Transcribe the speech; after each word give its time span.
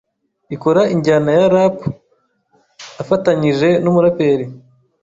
ikora 0.55 0.81
injyana 0.93 1.29
ya 1.37 1.47
Rap, 1.53 1.75
afatanyije 3.01 3.69
n’umuraperi 3.83 4.45